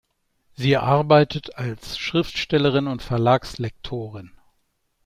[0.55, 4.31] Sie arbeitet als Schriftstellerin und Verlagslektorin.